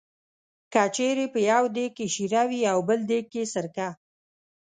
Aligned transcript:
که 0.73 0.83
چېرې 0.95 1.25
په 1.33 1.39
یو 1.51 1.63
دېګ 1.75 1.91
کې 1.97 2.05
شېره 2.13 2.41
وي 2.49 2.61
او 2.73 2.79
بل 2.87 2.99
دېګ 3.09 3.25
کې 3.33 3.43
سرکه. 3.53 3.89